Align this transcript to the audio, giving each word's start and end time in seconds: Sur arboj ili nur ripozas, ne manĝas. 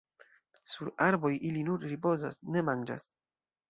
Sur 0.75 0.89
arboj 1.09 1.31
ili 1.51 1.63
nur 1.69 1.87
ripozas, 1.95 2.43
ne 2.57 2.69
manĝas. 2.73 3.13